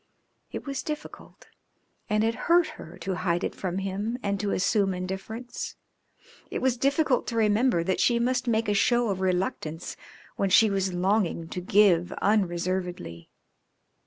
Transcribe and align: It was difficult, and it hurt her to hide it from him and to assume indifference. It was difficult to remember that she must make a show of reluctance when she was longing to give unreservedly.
It 0.51 0.65
was 0.65 0.81
difficult, 0.81 1.45
and 2.09 2.23
it 2.23 2.33
hurt 2.49 2.69
her 2.69 2.97
to 3.01 3.13
hide 3.17 3.43
it 3.43 3.53
from 3.53 3.77
him 3.77 4.17
and 4.23 4.39
to 4.39 4.49
assume 4.49 4.95
indifference. 4.95 5.75
It 6.49 6.57
was 6.59 6.75
difficult 6.75 7.27
to 7.27 7.35
remember 7.35 7.83
that 7.83 7.99
she 7.99 8.17
must 8.17 8.47
make 8.47 8.67
a 8.67 8.73
show 8.73 9.09
of 9.09 9.21
reluctance 9.21 9.95
when 10.37 10.49
she 10.49 10.71
was 10.71 10.91
longing 10.91 11.49
to 11.49 11.61
give 11.61 12.11
unreservedly. 12.13 13.29